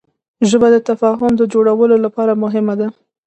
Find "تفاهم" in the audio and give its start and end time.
0.89-1.31